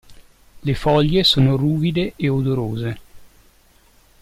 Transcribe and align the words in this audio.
Le 0.65 0.73
foglie 0.73 1.23
sono 1.23 1.55
ruvide 1.55 2.13
e 2.15 2.27
odorose. 2.27 2.99